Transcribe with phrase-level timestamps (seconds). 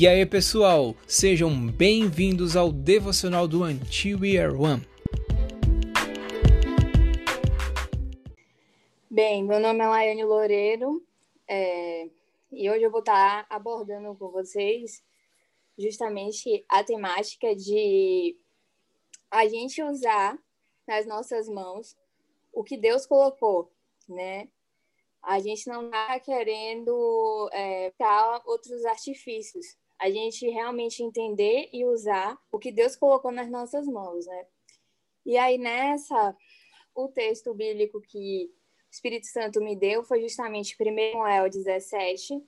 [0.00, 3.74] E aí, pessoal, sejam bem-vindos ao devocional do Are
[4.56, 4.80] One.
[9.10, 11.06] Bem, meu nome é Laiane Loureiro
[11.46, 12.08] é,
[12.50, 15.04] e hoje eu vou estar abordando com vocês
[15.78, 18.38] justamente a temática de
[19.30, 20.38] a gente usar
[20.88, 21.94] nas nossas mãos
[22.54, 23.70] o que Deus colocou,
[24.08, 24.48] né?
[25.22, 27.92] A gente não está querendo é,
[28.46, 29.78] outros artifícios.
[30.00, 34.46] A gente realmente entender e usar o que Deus colocou nas nossas mãos, né?
[35.26, 36.34] E aí nessa,
[36.94, 42.42] o texto bíblico que o Espírito Santo me deu foi justamente 1 Samuel 17,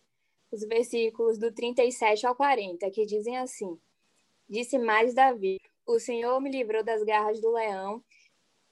[0.50, 3.78] os versículos do 37 ao 40, que dizem assim:
[4.48, 8.02] Disse mais Davi: O Senhor me livrou das garras do leão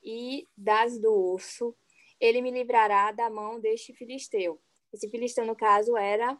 [0.02, 1.74] e das do urso.
[2.21, 4.60] Ele me livrará da mão deste filisteu.
[4.93, 6.38] Esse filisteu, no caso, era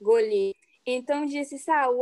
[0.00, 0.69] Golias.
[0.92, 2.00] Então disse Saul: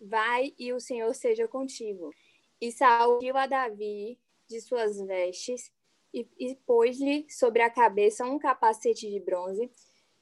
[0.00, 2.12] Vai e o Senhor seja contigo.
[2.60, 5.70] E Saul viu a Davi de suas vestes
[6.12, 9.70] e, e pôs-lhe sobre a cabeça um capacete de bronze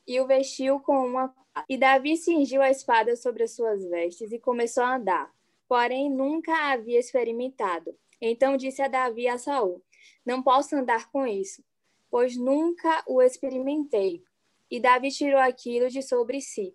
[0.07, 1.35] e o vestiu com uma.
[1.69, 5.33] E Davi cingiu a espada sobre as suas vestes e começou a andar.
[5.69, 7.97] Porém, nunca havia experimentado.
[8.21, 9.83] Então disse a Davi a Saul:
[10.25, 11.65] Não posso andar com isso,
[12.11, 14.23] pois nunca o experimentei.
[14.71, 16.75] E Davi tirou aquilo de sobre si.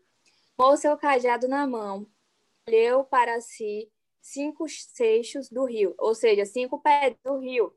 [0.56, 2.08] Tomou seu cajado na mão,
[2.68, 7.76] olhou para si cinco seixos do rio, ou seja, cinco pés do rio,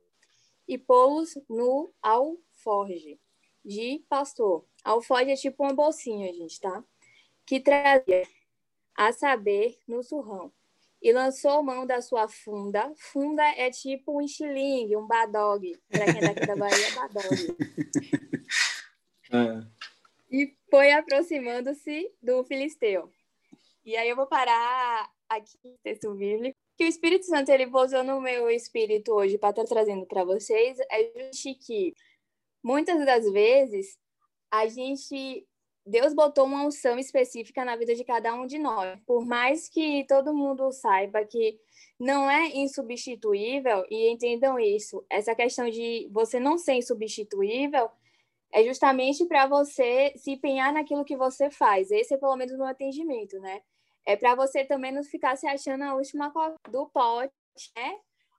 [0.68, 3.18] e pô-los no alforge
[3.64, 4.64] de pastor.
[4.84, 6.84] Alforge é tipo uma bolsinha, gente, tá?
[7.44, 8.26] Que trazia,
[8.96, 10.52] a saber, no surrão.
[11.02, 12.92] E lançou mão da sua funda.
[12.96, 15.78] Funda é tipo um estilingue, um badog.
[15.88, 17.26] Para quem é daqui da Bahia, badog.
[19.28, 19.75] É.
[20.30, 23.10] E foi aproximando-se do filisteu.
[23.84, 26.56] E aí eu vou parar aqui no texto bíblico.
[26.76, 30.78] Que o Espírito Santo ele pousou no meu espírito hoje para estar trazendo para vocês
[30.90, 31.94] é justo que
[32.62, 33.96] muitas das vezes
[34.50, 35.46] a gente
[35.86, 38.98] Deus botou uma unção específica na vida de cada um de nós.
[39.06, 41.60] Por mais que todo mundo saiba que
[41.98, 47.88] não é insubstituível, e entendam isso, essa questão de você não ser insubstituível
[48.52, 51.90] é justamente para você se empenhar naquilo que você faz.
[51.90, 53.62] Esse é pelo menos o meu atendimento, né?
[54.06, 56.32] É para você também não ficar se achando a última
[56.70, 57.32] do pote,
[57.76, 57.98] né?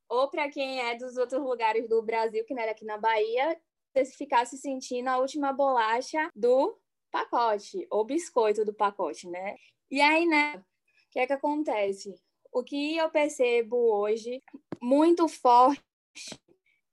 [0.10, 3.60] Ou para quem é dos outros lugares do Brasil, que não era aqui na Bahia,
[4.06, 6.78] ficar se sentindo a última bolacha do
[7.12, 9.56] pacote, ou biscoito do pacote, né?
[9.90, 10.64] E aí, né, o
[11.12, 12.14] que é que acontece?
[12.52, 14.42] O que eu percebo hoje
[14.82, 15.84] muito forte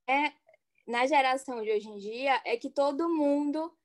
[0.07, 0.31] é,
[0.85, 3.75] na geração de hoje em dia é que todo mundo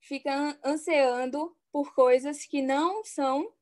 [0.00, 3.52] fica ansiando por coisas que não são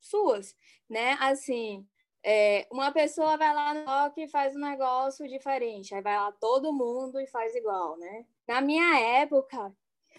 [0.00, 0.56] suas,
[0.88, 1.16] né?
[1.20, 1.86] Assim,
[2.22, 6.32] é, uma pessoa vai lá no rock e faz um negócio diferente, aí vai lá
[6.32, 8.26] todo mundo e faz igual, né?
[8.46, 9.74] Na minha época,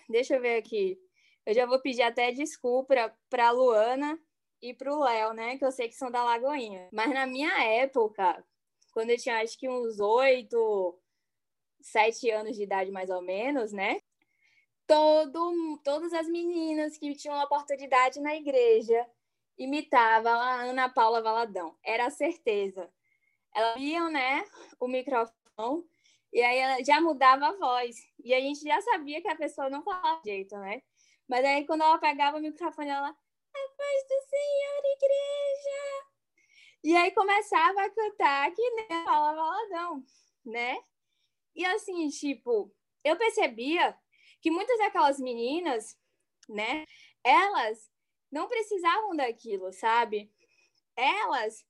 [0.10, 1.00] deixa eu ver aqui,
[1.46, 4.20] eu já vou pedir até desculpa para Luana
[4.62, 5.58] e para o Léo, né?
[5.58, 6.90] Que eu sei que são da Lagoinha.
[6.92, 8.44] Mas na minha época,
[8.92, 11.00] quando eu tinha acho que uns oito,
[11.86, 14.02] sete anos de idade mais ou menos, né?
[14.88, 19.06] Todo, todas as meninas que tinham oportunidade na igreja
[19.58, 21.76] imitavam a Ana Paula Valadão.
[21.84, 22.92] Era a certeza.
[23.54, 24.44] Elas viam, né,
[24.80, 25.86] o microfone
[26.34, 27.96] e aí ela já mudava a voz.
[28.24, 30.82] E a gente já sabia que a pessoa não falava jeito, né?
[31.28, 36.06] Mas aí, quando ela pegava o microfone, ela, a paz do Senhor, igreja!
[36.84, 40.04] E aí começava a cantar que nem falava ladão,
[40.46, 40.78] né?
[41.56, 42.74] E assim, tipo,
[43.04, 43.98] eu percebia
[44.42, 45.98] que muitas daquelas meninas,
[46.50, 46.86] né,
[47.24, 47.90] elas
[48.32, 50.32] não precisavam daquilo, sabe?
[50.96, 51.66] Elas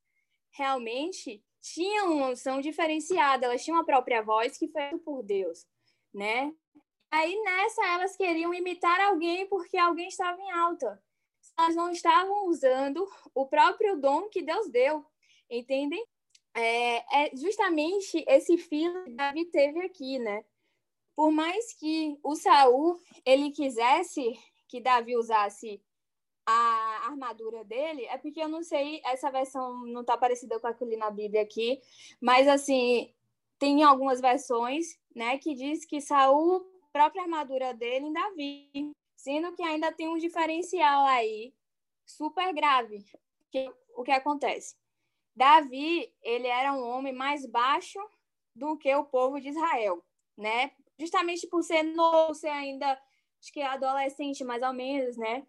[0.52, 5.66] realmente tinham uma unção diferenciada, elas tinham a própria voz que foi por Deus,
[6.14, 6.54] né?
[7.12, 11.02] Aí nessa elas queriam imitar alguém porque alguém estava em alta.
[11.58, 15.06] Elas não estavam usando o próprio dom que Deus deu,
[15.50, 16.06] entendem?
[16.56, 20.44] É, é justamente esse filho que Davi teve aqui, né?
[21.16, 24.34] Por mais que o Saul ele quisesse
[24.68, 25.82] que Davi usasse
[26.46, 30.96] a armadura dele, é porque eu não sei, essa versão não está parecida com aquele
[30.96, 31.82] na Bíblia aqui,
[32.22, 33.14] mas assim,
[33.58, 36.64] tem algumas versões, né, que diz que Saul
[36.94, 41.54] própria armadura dele em Davi, sendo que ainda tem um diferencial aí
[42.06, 43.04] super grave.
[43.52, 44.76] Que, o que acontece?
[45.36, 48.00] Davi, ele era um homem mais baixo
[48.56, 50.04] do que o povo de Israel,
[50.38, 50.72] né?
[50.98, 52.94] Justamente por ser novo, ser ainda,
[53.42, 55.46] acho que adolescente mais ou menos, né?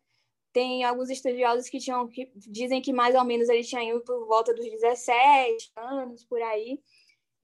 [0.57, 4.27] tem alguns estudiosos que tinham que dizem que mais ou menos ele tinha ido por
[4.27, 6.81] volta dos 17 anos por aí,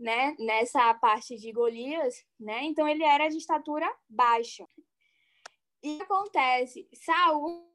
[0.00, 0.34] né?
[0.38, 2.64] Nessa parte de Golias, né?
[2.64, 4.66] Então ele era de estatura baixa.
[5.82, 7.66] E acontece, Saul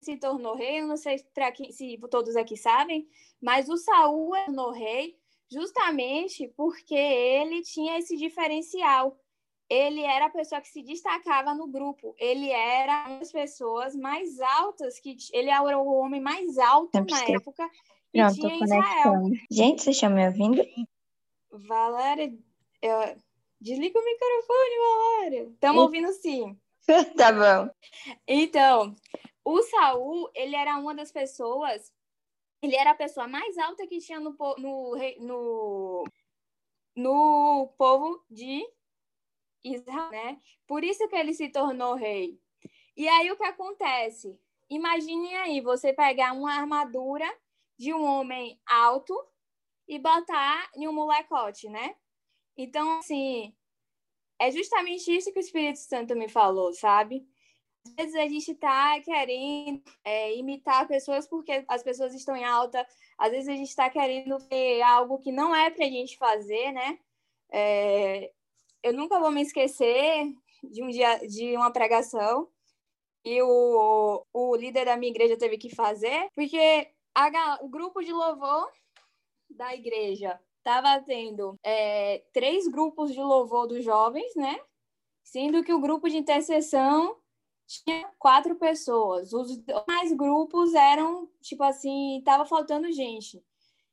[0.00, 3.08] se tornou rei, eu não sei se todos aqui sabem,
[3.40, 5.18] mas o Saul se tornou rei
[5.50, 9.18] justamente porque ele tinha esse diferencial.
[9.68, 12.14] Ele era a pessoa que se destacava no grupo.
[12.18, 17.24] Ele era uma das pessoas mais altas que ele era o homem mais alto na
[17.24, 17.68] época
[18.12, 19.22] que Pronto, tinha Israel.
[19.50, 20.62] Gente, vocês estão me ouvindo?
[21.50, 22.32] Valéria,
[22.80, 23.16] eu...
[23.60, 25.50] desliga o microfone, Valéria.
[25.52, 26.56] Estamos ouvindo sim.
[27.16, 27.70] tá bom.
[28.26, 28.94] Então,
[29.44, 31.92] o Saul, ele era uma das pessoas,
[32.62, 36.04] ele era a pessoa mais alta que tinha no, no, no,
[36.96, 38.64] no povo de
[39.64, 40.40] Israel, né?
[40.66, 42.40] Por isso que ele se tornou rei.
[42.96, 44.38] E aí o que acontece?
[44.70, 47.26] Imagine aí você pegar uma armadura
[47.78, 49.14] de um homem alto
[49.86, 51.94] e botar em um molecote, né?
[52.56, 53.54] Então, assim,
[54.38, 57.26] é justamente isso que o Espírito Santo me falou, sabe?
[57.86, 62.86] Às vezes a gente está querendo é, imitar pessoas porque as pessoas estão em alta,
[63.16, 66.72] às vezes a gente está querendo ver algo que não é para a gente fazer,
[66.72, 66.98] né?
[67.50, 68.32] É,
[68.82, 70.32] eu nunca vou me esquecer
[70.64, 72.48] de um dia de uma pregação
[73.24, 78.12] e o, o líder da minha igreja teve que fazer, porque a, o grupo de
[78.12, 78.70] louvor
[79.50, 84.58] da igreja estava tendo é, três grupos de louvor dos jovens, né?
[85.22, 87.16] Sendo que o grupo de intercessão
[87.66, 89.32] tinha quatro pessoas.
[89.32, 93.40] Os demais grupos eram, tipo assim, estava faltando gente.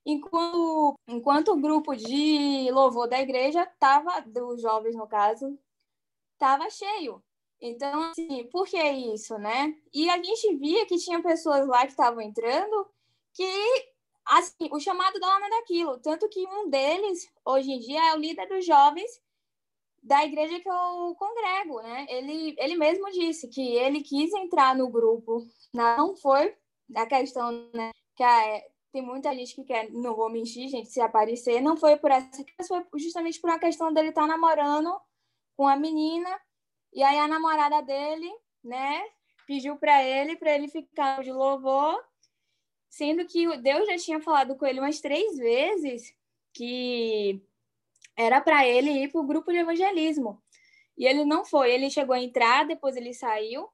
[0.04, 5.58] Enquanto, enquanto o grupo de louvor da igreja estava, dos jovens no caso,
[6.34, 7.24] estava cheio.
[7.62, 9.74] Então, assim, por que isso, né?
[9.94, 12.88] E a gente via que tinha pessoas lá que estavam entrando
[13.34, 13.93] que
[14.26, 16.00] assim, o chamado da é daquilo.
[16.00, 19.10] Tanto que um deles, hoje em dia, é o líder dos jovens
[20.02, 22.06] da igreja que eu congrego, né?
[22.10, 26.56] Ele, ele mesmo disse que ele quis entrar no grupo, não foi
[26.96, 27.92] a questão, né?
[28.16, 28.62] Que a,
[28.92, 32.46] tem muita gente que quer, não vou mentir, gente, se aparecer, não foi por essa,
[32.68, 34.94] foi justamente por uma questão dele estar namorando
[35.56, 36.30] com a menina,
[36.94, 38.32] e aí a namorada dele,
[38.64, 39.04] né,
[39.48, 42.04] pediu para ele, para ele ficar de louvor,
[42.94, 46.14] sendo que Deus já tinha falado com ele umas três vezes
[46.54, 47.42] que
[48.16, 50.40] era para ele ir para o grupo de evangelismo.
[50.96, 51.72] E ele não foi.
[51.72, 53.68] Ele chegou a entrar, depois ele saiu,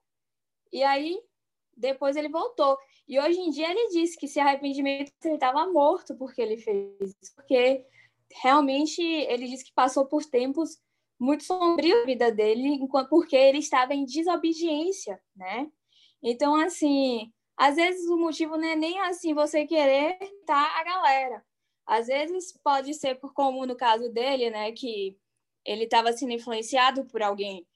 [0.72, 1.20] e aí
[1.76, 2.78] depois ele voltou.
[3.06, 7.14] E hoje em dia ele disse que se arrependimento ele estava morto porque ele fez
[7.22, 7.84] isso, porque
[8.42, 10.78] realmente ele disse que passou por tempos
[11.18, 12.80] muito sombrios na vida dele,
[13.10, 15.70] porque ele estava em desobediência, né?
[16.22, 20.16] Então, assim, às vezes o motivo não é nem assim você querer
[20.46, 21.44] tá a galera.
[21.86, 25.14] Às vezes pode ser por como no caso dele, né, que
[25.62, 27.66] ele estava sendo influenciado por alguém.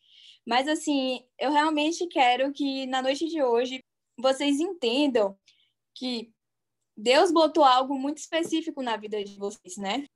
[0.46, 3.84] Mas assim, eu realmente quero que na noite de hoje
[4.18, 5.38] vocês entendam
[5.94, 6.32] que
[6.96, 10.06] Deus botou algo muito específico na vida de vocês, né?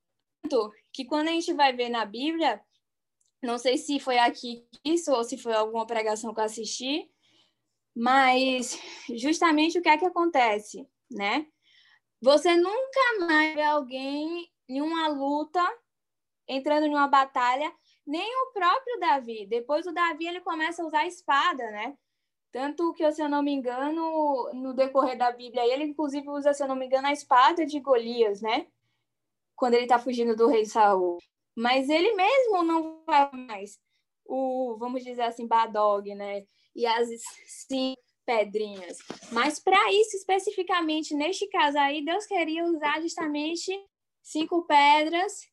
[0.43, 2.59] Tanto que quando a gente vai ver na Bíblia,
[3.43, 7.11] não sei se foi aqui isso ou se foi alguma pregação que eu assisti,
[7.99, 8.81] mas
[9.17, 11.45] justamente o que é que acontece, né?
[12.23, 15.61] Você nunca mais vê alguém em uma luta,
[16.47, 17.73] entrando em uma batalha,
[18.07, 19.49] nem o próprio Davi.
[19.49, 21.99] Depois o Davi ele começa a usar a espada, né?
[22.53, 26.63] Tanto que, se eu não me engano, no decorrer da Bíblia, ele inclusive usa, se
[26.63, 28.69] eu não me engano, a espada de Golias, né?
[29.57, 31.19] Quando ele está fugindo do rei Saul.
[31.57, 33.77] Mas ele mesmo não vai mais
[34.25, 36.47] o, vamos dizer assim, Badog, né?
[36.79, 37.09] E as
[37.45, 38.99] cinco pedrinhas.
[39.33, 43.73] Mas para isso, especificamente neste caso aí, Deus queria usar justamente
[44.23, 45.51] cinco pedras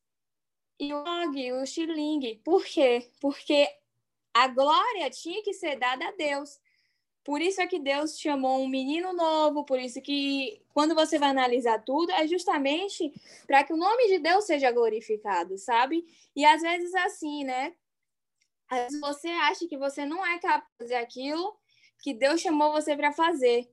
[0.79, 2.41] e o og, o xilingue.
[2.44, 3.10] Por quê?
[3.20, 3.67] Porque
[4.34, 6.60] a glória tinha que ser dada a Deus.
[7.24, 11.29] Por isso é que Deus chamou um menino novo, por isso que quando você vai
[11.29, 13.12] analisar tudo, é justamente
[13.48, 16.05] para que o nome de Deus seja glorificado, sabe?
[16.36, 17.74] E às vezes assim, né?
[18.70, 21.56] Às vezes você acha que você não é capaz de fazer aquilo
[22.00, 23.70] que Deus chamou você para fazer.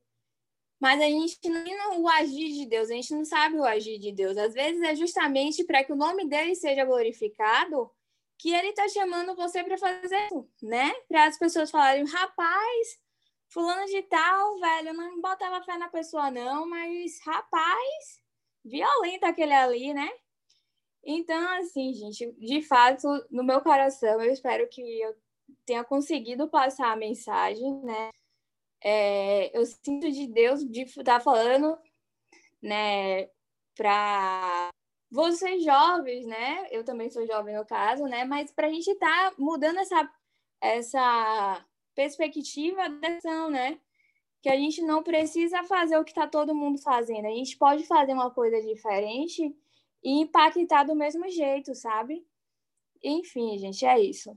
[0.81, 4.11] Mas a gente não o agir de Deus, a gente não sabe o agir de
[4.11, 4.37] Deus.
[4.37, 7.91] Às vezes é justamente para que o nome dele seja glorificado
[8.37, 10.29] que ele está chamando você para fazer
[10.61, 10.93] né?
[11.09, 12.99] Para as pessoas falarem, rapaz,
[13.49, 18.21] fulano de tal, velho, eu não botava fé na pessoa não, mas rapaz,
[18.65, 20.11] violento aquele ali, né?
[21.05, 25.15] Então, assim, gente, de fato, no meu coração, eu espero que eu
[25.67, 28.11] tenha conseguido passar a mensagem, né?
[28.83, 31.79] é, eu sinto de Deus de estar tá falando,
[32.61, 33.29] né,
[33.77, 34.71] para
[35.11, 36.67] vocês jovens, né?
[36.71, 38.25] Eu também sou jovem no caso, né?
[38.25, 40.11] Mas para a gente estar tá mudando essa,
[40.61, 43.79] essa perspectiva da ação, né?
[44.43, 47.27] Que a gente não precisa fazer o que está todo mundo fazendo.
[47.27, 49.55] A gente pode fazer uma coisa diferente
[50.03, 52.27] e impactar do mesmo jeito, sabe?
[53.03, 54.37] Enfim, gente, é isso.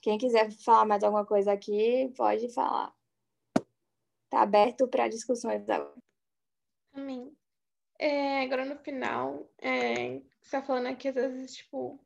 [0.00, 2.94] Quem quiser falar mais alguma coisa aqui, pode falar.
[4.30, 5.94] Tá aberto para discussões agora.
[6.92, 7.36] Amém.
[7.98, 11.98] É, agora no final, é, você tá falando aqui, às vezes, tipo,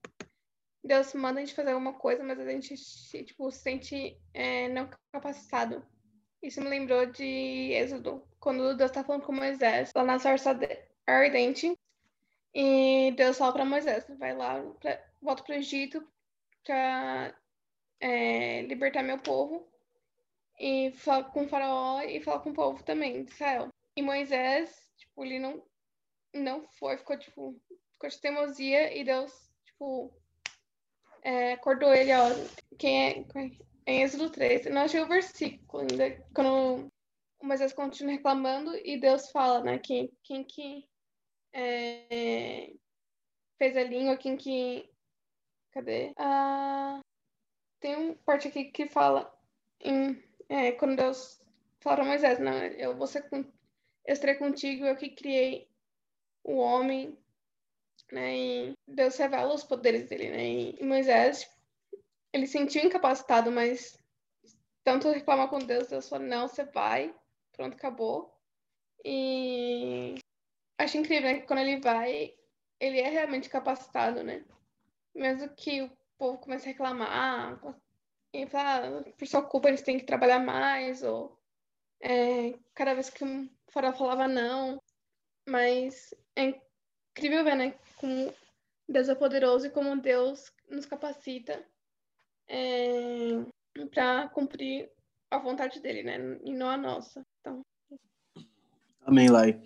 [0.82, 2.74] Deus manda a gente fazer alguma coisa, mas a gente,
[3.24, 5.84] tipo, se sente é, não capacitado.
[6.42, 10.58] Isso me lembrou de Êxodo, quando Deus tá falando com Moisés, lá na sarça
[11.06, 11.78] ardente,
[12.54, 16.06] e Deus fala para Moisés, vai lá, pra, volta pro Egito
[16.64, 17.34] para
[18.00, 19.68] é, libertar meu povo,
[20.58, 23.68] e fala com o faraó e fala com o povo também, de Israel.
[23.96, 25.62] E Moisés, tipo, ele não
[26.32, 27.60] não foi, ficou tipo,
[27.92, 29.32] ficou de teimosia e Deus,
[29.64, 30.12] tipo,
[31.22, 32.28] é, acordou ele, ó.
[32.78, 33.50] Quem é, é?
[33.86, 34.66] Em Êxodo 3.
[34.66, 36.90] não achei o versículo ainda, quando
[37.40, 40.84] o Moisés continua reclamando e Deus fala, né, quem, quem que
[41.52, 42.72] é,
[43.58, 44.88] fez a língua, quem que.
[45.72, 46.12] Cadê?
[46.16, 47.00] Ah,
[47.80, 49.32] tem um parte aqui que fala
[49.80, 51.40] em, é, quando Deus
[51.80, 53.44] fala para Moisés, não, eu ser, eu
[54.12, 55.68] estarei contigo, eu que criei
[56.44, 57.16] o homem,
[58.12, 58.36] né?
[58.36, 60.48] E Deus revela os poderes dele, né?
[60.80, 61.48] E Moisés,
[62.32, 63.98] ele sentiu incapacitado, mas
[64.84, 67.14] tanto reclamar com Deus, Deus falou, não, você vai,
[67.52, 68.34] pronto, acabou.
[69.04, 69.49] E
[70.90, 71.40] acho incrível, né?
[71.40, 72.34] Que quando ele vai,
[72.80, 74.44] ele é realmente capacitado, né?
[75.14, 77.60] Mesmo que o povo comece a reclamar,
[78.32, 81.38] e falar, ah, por sua culpa eles têm que trabalhar mais, ou
[82.00, 84.80] é, cada vez que um fora falava não,
[85.48, 86.54] mas é
[87.16, 87.78] incrível ver, né?
[87.96, 88.32] Como
[88.88, 91.64] Deus é poderoso e como Deus nos capacita
[92.48, 93.44] é,
[93.92, 94.90] para cumprir
[95.30, 96.18] a vontade dele, né?
[96.44, 97.24] E não a nossa.
[97.40, 97.62] Então.
[99.06, 99.60] Amém, Lai.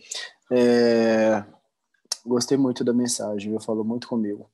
[0.51, 1.45] É...
[2.25, 4.51] Gostei muito da mensagem, eu falou muito comigo.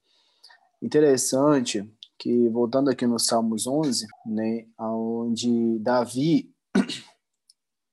[0.82, 6.52] Interessante que, voltando aqui no Salmos 11, né, onde Davi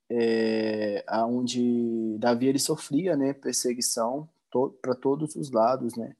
[0.10, 6.16] é, onde Davi ele sofria né, perseguição to, para todos os lados né,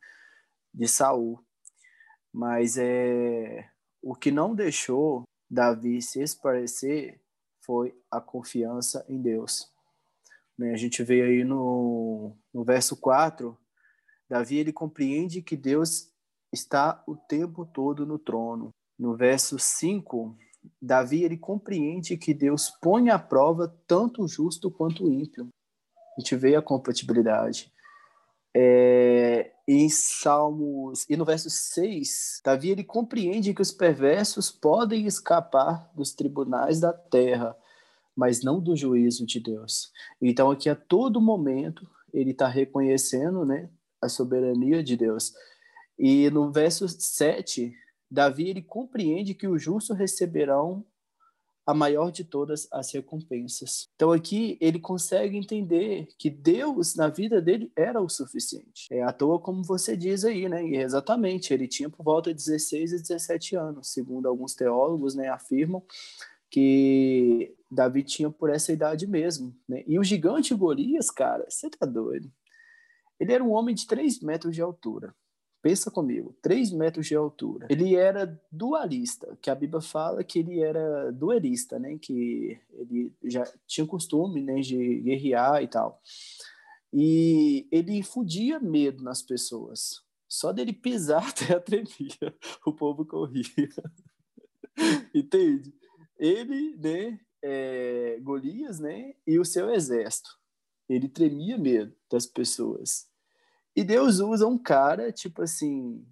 [0.74, 1.40] de Saul.
[2.32, 3.70] Mas é,
[4.02, 7.20] o que não deixou Davi se esparecer
[7.62, 9.72] foi a confiança em Deus.
[10.58, 13.58] Né, a gente vê aí no, no verso 4,
[14.30, 16.12] Davi ele compreende que Deus
[16.52, 18.70] está o tempo todo no trono.
[18.98, 20.36] No verso 5,
[20.82, 25.48] Davi ele compreende que Deus põe à prova tanto o justo quanto o ímpio.
[26.18, 27.72] A gente vê a compatibilidade.
[28.56, 35.92] É, em Salmos e no verso 6, Davi ele compreende que os perversos podem escapar
[35.94, 37.56] dos tribunais da terra,
[38.18, 39.92] mas não do juízo de Deus.
[40.20, 43.70] Então aqui a todo momento ele está reconhecendo, né,
[44.02, 45.34] a soberania de Deus.
[46.00, 47.72] E no verso 7,
[48.10, 50.84] Davi ele compreende que os justos receberão
[51.64, 53.90] a maior de todas as recompensas.
[53.96, 58.88] Então aqui ele consegue entender que Deus na vida dele era o suficiente.
[58.90, 60.66] É à toa como você diz aí, né?
[60.66, 65.28] E exatamente, ele tinha por volta de 16 e 17 anos, segundo alguns teólogos, né,
[65.28, 65.84] afirmam
[66.50, 69.84] que Davi tinha por essa idade mesmo, né?
[69.86, 72.32] E o gigante Golias, cara, você tá doido?
[73.20, 75.14] Ele era um homem de 3 metros de altura.
[75.62, 77.68] Pensa comigo, 3 metros de altura.
[77.70, 81.98] Ele era dualista, que a Bíblia fala que ele era duelista, né?
[82.00, 86.02] Que ele já tinha costume né, de guerrear e tal.
[86.94, 90.02] E ele infundia medo nas pessoas.
[90.30, 92.36] Só dele pisar até tremia,
[92.66, 93.44] o povo corria.
[95.14, 95.74] Entende?
[96.20, 100.30] Ele, né, é, Golias, né, e o seu exército.
[100.90, 103.08] Ele tremia medo das pessoas.
[103.76, 106.06] E Deus usa um cara, tipo assim,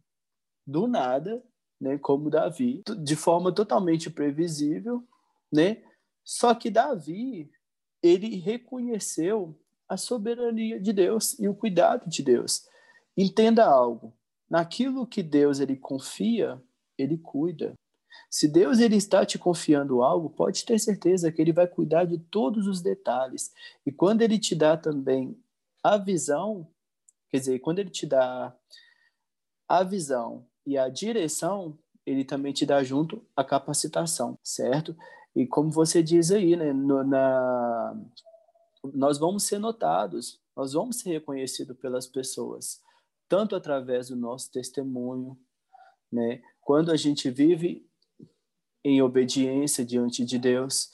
[0.67, 1.43] do nada,
[1.79, 5.03] né, como Davi, de forma totalmente previsível,
[5.51, 5.83] né?
[6.23, 7.51] Só que Davi,
[8.01, 12.67] ele reconheceu a soberania de Deus e o cuidado de Deus.
[13.15, 14.13] Entenda algo,
[14.49, 16.61] naquilo que Deus ele confia,
[16.97, 17.73] ele cuida.
[18.29, 22.17] Se Deus ele está te confiando algo, pode ter certeza que ele vai cuidar de
[22.17, 23.51] todos os detalhes.
[23.85, 25.37] E quando ele te dá também
[25.83, 26.67] a visão,
[27.35, 28.55] Quer dizer, quando ele te dá
[29.67, 34.95] a visão e a direção, ele também te dá junto a capacitação, certo?
[35.35, 37.93] E como você diz aí, né, no, na,
[38.93, 42.81] nós vamos ser notados, nós vamos ser reconhecidos pelas pessoas,
[43.27, 45.37] tanto através do nosso testemunho,
[46.09, 46.41] né?
[46.61, 47.85] Quando a gente vive
[48.85, 50.91] em obediência diante de Deus,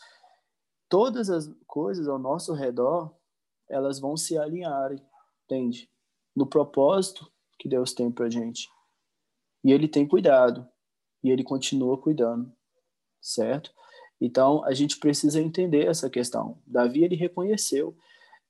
[0.88, 3.14] todas as coisas ao nosso redor,
[3.70, 4.92] elas vão se alinhar,
[5.44, 5.92] entende?
[6.34, 7.30] No propósito
[7.60, 8.70] que Deus tem para gente.
[9.62, 10.66] E Ele tem cuidado,
[11.22, 12.50] e Ele continua cuidando,
[13.22, 13.74] certo?
[14.22, 16.62] Então, a gente precisa entender essa questão.
[16.66, 17.98] Davi, ele reconheceu.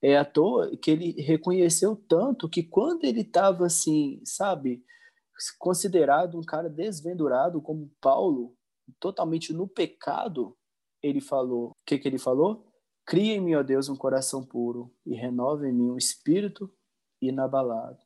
[0.02, 4.84] É à toa que ele reconheceu tanto que quando ele estava assim, sabe,
[5.58, 8.56] considerado um cara desventurado como Paulo,
[9.00, 10.58] totalmente no pecado,
[11.02, 12.66] ele falou, o que que ele falou?
[13.06, 16.72] Cria em mim, ó Deus, um coração puro e renova em mim um espírito
[17.22, 18.00] inabalado.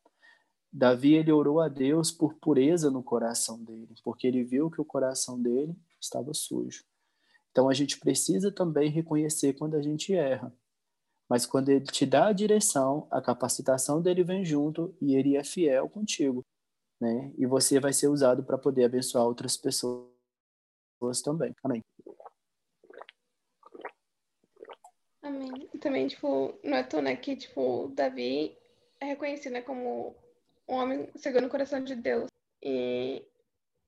[0.72, 4.86] Davi ele orou a Deus por pureza no coração dele, porque ele viu que o
[4.86, 6.84] coração dele estava sujo.
[7.52, 10.54] Então a gente precisa também reconhecer quando a gente erra.
[11.30, 15.44] Mas quando ele te dá a direção, a capacitação dele vem junto e ele é
[15.44, 16.46] fiel contigo,
[17.00, 17.34] né?
[17.38, 20.15] E você vai ser usado para poder abençoar outras pessoas
[21.24, 21.54] também.
[21.64, 21.84] Amém.
[25.22, 25.68] Amém.
[25.82, 28.58] Também, tipo, não é tão, né, que, tipo, Davi
[29.00, 30.16] é reconhecido, né, como
[30.68, 32.30] um homem segundo o coração de Deus.
[32.62, 33.24] E,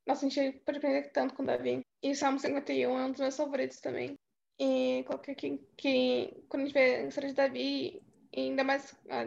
[0.06, 1.86] nossa, a gente pode aprender tanto com Davi.
[2.02, 4.18] E Salmo 51 é um dos meus favoritos também.
[4.60, 8.02] E qualquer que, que quando a gente vê a história de Davi,
[8.36, 9.26] ainda mais a,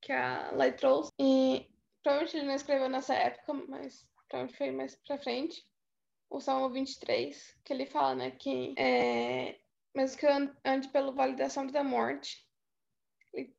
[0.00, 1.68] que a Lai trouxe, e
[2.02, 5.66] provavelmente ele não escreveu nessa época, mas provavelmente foi mais pra frente,
[6.30, 9.58] o Salmo 23, que ele fala, né, que é,
[9.94, 10.30] mesmo que eu
[10.64, 12.46] ande pelo vale da sombra da morte,
[13.34, 13.54] ele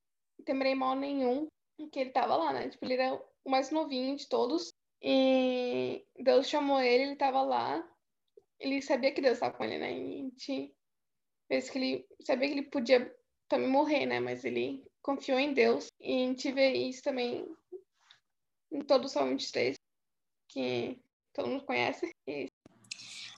[0.46, 1.48] temerei mal nenhum,
[1.92, 2.70] que ele tava lá, né?
[2.70, 4.74] Tipo, ele era o mais novinho de todos.
[5.02, 7.88] E Deus chamou ele, ele tava lá.
[8.60, 9.92] Ele sabia que Deus estava com ele, né?
[9.92, 10.76] E a gente
[11.48, 13.16] fez que ele sabia que ele podia
[13.48, 14.20] também morrer, né?
[14.20, 15.88] Mas ele confiou em Deus.
[16.00, 17.46] E a gente vê isso também
[18.72, 19.76] em todo o Salmo 23,
[20.48, 21.02] que
[21.34, 22.12] todo mundo conhece.
[22.28, 22.48] E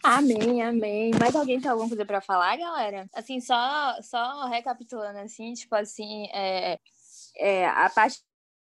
[0.03, 1.11] Amém, amém.
[1.17, 3.07] Mais alguém tem alguma coisa para falar, galera?
[3.13, 6.77] Assim, só, só recapitulando, assim, tipo assim, é,
[7.37, 8.19] é, a parte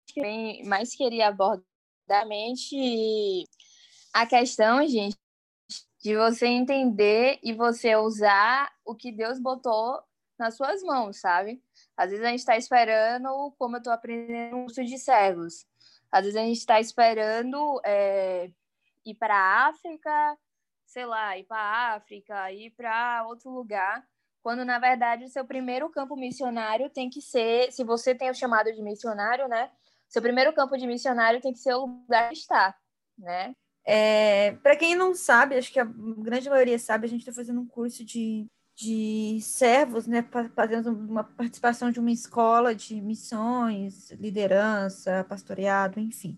[0.06, 1.64] que eu mais queria abordar
[2.26, 3.46] mente
[4.12, 5.16] a questão, gente,
[6.02, 10.02] de você entender e você usar o que Deus botou
[10.38, 11.62] nas suas mãos, sabe?
[11.96, 15.66] Às vezes a gente está esperando, como eu estou aprendendo um curso de servos.
[16.10, 18.50] Às vezes a gente está esperando é,
[19.04, 20.38] ir para a África,
[20.90, 24.04] sei lá, ir para a África, ir para outro lugar,
[24.42, 28.34] quando na verdade o seu primeiro campo missionário tem que ser, se você tem o
[28.34, 29.70] chamado de missionário, né?
[30.08, 32.74] Seu primeiro campo de missionário tem que ser o lugar que está,
[33.16, 33.54] né?
[33.84, 37.60] É, para quem não sabe, acho que a grande maioria sabe, a gente está fazendo
[37.60, 40.26] um curso de, de servos, né?
[40.56, 46.36] Fazendo uma participação de uma escola de missões, liderança, pastoreado, enfim.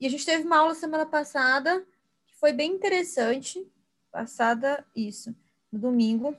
[0.00, 1.86] E a gente teve uma aula semana passada
[2.26, 3.64] que foi bem interessante,
[4.12, 5.34] passada isso,
[5.72, 6.36] no domingo.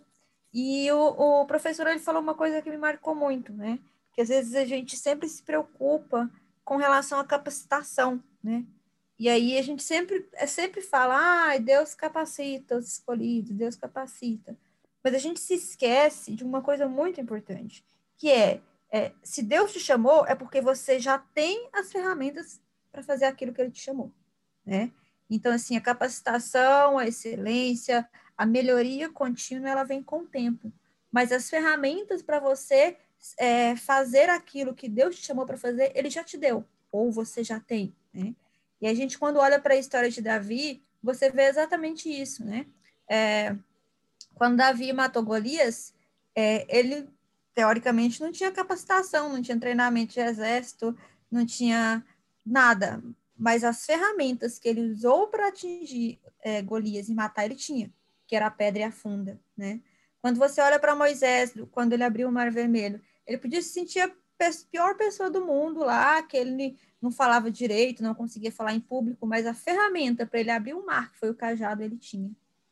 [0.53, 3.79] E o, o professor ele falou uma coisa que me marcou muito, né?
[4.13, 6.29] Que às vezes a gente sempre se preocupa
[6.63, 8.63] com relação à capacitação, né?
[9.17, 11.15] E aí a gente sempre, é sempre fala,
[11.51, 14.57] ah, Deus capacita os escolhidos, Deus capacita.
[15.03, 17.83] Mas a gente se esquece de uma coisa muito importante,
[18.17, 23.03] que é, é se Deus te chamou, é porque você já tem as ferramentas para
[23.03, 24.11] fazer aquilo que ele te chamou,
[24.65, 24.91] né?
[25.33, 30.71] Então, assim, a capacitação, a excelência, a melhoria contínua, ela vem com o tempo.
[31.11, 32.97] Mas as ferramentas para você
[33.39, 37.43] é, fazer aquilo que Deus te chamou para fazer, ele já te deu, ou você
[37.43, 38.35] já tem, né?
[38.79, 42.67] E a gente, quando olha para a história de Davi, você vê exatamente isso, né?
[43.09, 43.55] É,
[44.35, 45.95] quando Davi matou Golias,
[46.35, 47.09] é, ele,
[47.55, 50.95] teoricamente, não tinha capacitação, não tinha treinamento de exército,
[51.31, 52.05] não tinha
[52.45, 53.01] nada,
[53.43, 57.91] mas as ferramentas que ele usou para atingir é, Golias e matar, ele tinha,
[58.25, 59.81] que era a pedra e a funda, né?
[60.21, 63.99] Quando você olha para Moisés, quando ele abriu o Mar Vermelho, ele podia se sentir
[63.99, 64.09] a
[64.71, 69.27] pior pessoa do mundo lá, que ele não falava direito, não conseguia falar em público,
[69.27, 72.31] mas a ferramenta para ele abrir o mar, que foi o cajado, ele tinha,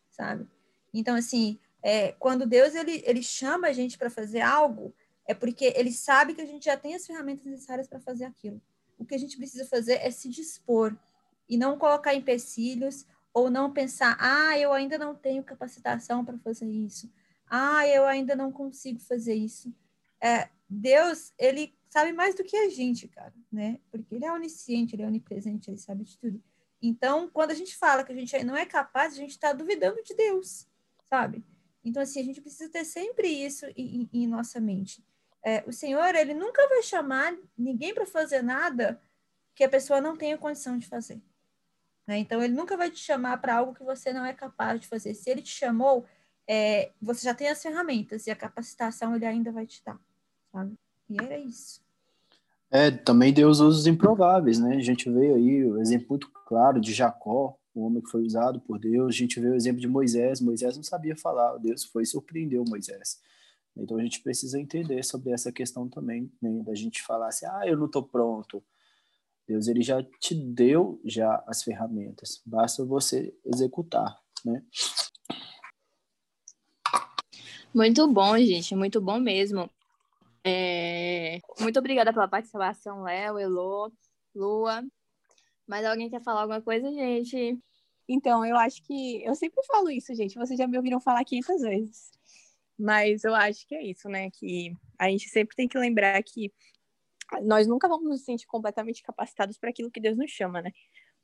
[0.09, 0.47] sabe?
[0.93, 4.95] Então, assim, é, quando Deus ele, ele chama a gente para fazer algo,
[5.27, 8.61] é porque ele sabe que a gente já tem as ferramentas necessárias para fazer aquilo
[9.01, 10.95] o que a gente precisa fazer é se dispor
[11.49, 16.69] e não colocar empecilhos ou não pensar, ah, eu ainda não tenho capacitação para fazer
[16.69, 17.11] isso,
[17.49, 19.73] ah, eu ainda não consigo fazer isso.
[20.21, 23.79] É, Deus, ele sabe mais do que a gente, cara, né?
[23.89, 26.41] Porque ele é onisciente, ele é onipresente, ele sabe de tudo.
[26.79, 30.01] Então, quando a gente fala que a gente não é capaz, a gente está duvidando
[30.03, 30.67] de Deus,
[31.09, 31.43] sabe?
[31.83, 35.03] Então, assim, a gente precisa ter sempre isso em, em nossa mente.
[35.43, 39.01] É, o Senhor, ele nunca vai chamar ninguém para fazer nada
[39.55, 41.21] que a pessoa não tenha condição de fazer.
[42.07, 42.17] Né?
[42.17, 45.13] Então, ele nunca vai te chamar para algo que você não é capaz de fazer.
[45.13, 46.05] Se ele te chamou,
[46.47, 49.99] é, você já tem as ferramentas e a capacitação ele ainda vai te dar,
[50.51, 50.75] sabe?
[51.09, 51.81] E era isso.
[52.69, 54.77] É, também Deus usa os improváveis, né?
[54.77, 58.61] A gente vê aí o exemplo muito claro de Jacó, o homem que foi usado
[58.61, 59.13] por Deus.
[59.13, 60.39] A gente vê o exemplo de Moisés.
[60.39, 63.21] Moisés não sabia falar, Deus foi e surpreendeu Moisés.
[63.75, 66.61] Então a gente precisa entender sobre essa questão também, né?
[66.63, 68.63] da gente falar assim, ah, eu não estou pronto.
[69.47, 74.63] Deus ele já te deu já as ferramentas, basta você executar, né?
[77.73, 79.69] Muito bom, gente, muito bom mesmo.
[80.43, 81.39] É...
[81.59, 83.91] Muito obrigada pela participação, Léo, Elô,
[84.35, 84.83] Lua.
[85.65, 87.57] Mas alguém quer falar alguma coisa, gente?
[88.09, 89.23] Então, eu acho que.
[89.23, 90.37] Eu sempre falo isso, gente.
[90.37, 92.11] Vocês já me ouviram falar 500 vezes.
[92.81, 94.31] Mas eu acho que é isso, né?
[94.31, 96.51] Que a gente sempre tem que lembrar que
[97.43, 100.71] nós nunca vamos nos sentir completamente capacitados para aquilo que Deus nos chama, né?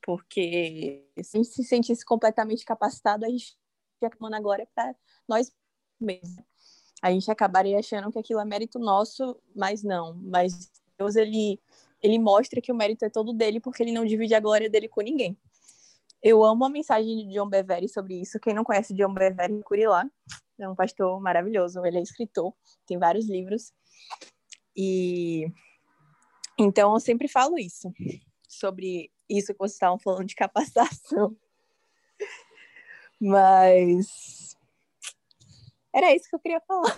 [0.04, 3.58] Porque se a gente se sentisse completamente capacitado, a gente
[4.02, 4.96] ia clamando agora para
[5.28, 5.52] nós
[6.00, 6.46] mesmos.
[7.02, 10.14] A gente acabaria achando que aquilo é mérito nosso, mas não.
[10.14, 11.60] Mas Deus, ele,
[12.04, 14.88] ele mostra que o mérito é todo dele, porque ele não divide a glória dele
[14.88, 15.36] com ninguém.
[16.22, 18.40] Eu amo a mensagem de John Bevere sobre isso.
[18.40, 20.08] Quem não conhece John Bevere, procure lá.
[20.60, 21.86] É um pastor maravilhoso.
[21.86, 22.54] Ele é escritor,
[22.86, 23.72] tem vários livros.
[24.76, 25.52] E
[26.58, 27.94] então eu sempre falo isso,
[28.48, 31.36] sobre isso que vocês estavam falando de capacitação.
[33.20, 34.56] Mas
[35.94, 36.98] era isso que eu queria falar.